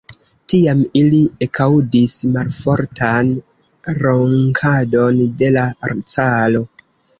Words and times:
Tiam 0.51 0.79
ili 1.01 1.19
ekaŭdis 1.47 2.15
malfortan 2.37 3.31
ronkadon 4.01 5.23
de 5.45 5.55
la 5.61 5.69
caro. 6.17 6.67